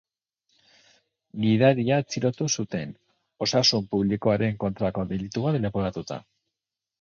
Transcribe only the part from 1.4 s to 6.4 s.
Gidaria atxilotu zuten, osasun publikoaren kontrako delitua leporatuta.